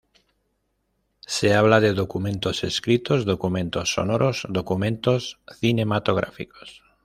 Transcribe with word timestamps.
Se 1.27 1.53
habla 1.53 1.79
de 1.79 1.93
documentos 1.93 2.63
escritos, 2.63 3.23
documentos 3.23 3.93
sonoros, 3.93 4.47
documentos 4.49 5.39
cinematográficos. 5.59 6.81